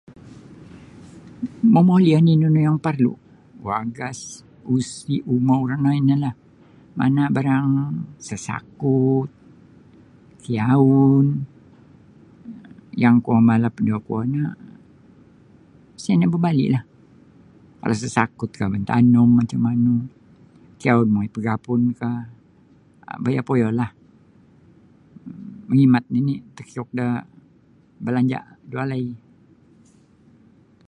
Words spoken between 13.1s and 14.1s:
kuo malap da